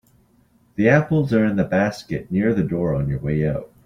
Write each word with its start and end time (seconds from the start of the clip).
The 0.77 0.89
apples 0.89 1.31
are 1.31 1.45
in 1.45 1.57
the 1.57 1.63
basket 1.63 2.31
near 2.31 2.55
the 2.55 2.63
door 2.63 2.95
on 2.95 3.07
your 3.07 3.19
way 3.19 3.47
out. 3.47 3.71